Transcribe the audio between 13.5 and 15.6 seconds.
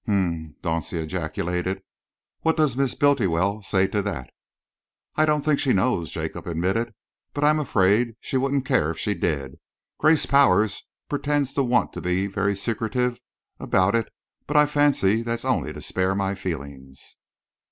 about it, but I fancy that's